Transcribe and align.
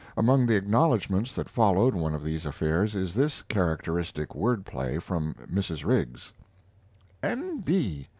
Among 0.17 0.47
the 0.47 0.55
acknowledgments 0.55 1.31
that 1.35 1.47
followed 1.47 1.93
one 1.93 2.15
of 2.15 2.23
these 2.23 2.47
affairs 2.47 2.95
is 2.95 3.13
this 3.13 3.43
characteristic 3.43 4.33
word 4.33 4.65
play 4.65 4.97
from 4.97 5.35
Mrs. 5.47 5.85
Riggs: 5.85 6.33
N. 7.21 7.59
B. 7.59 8.07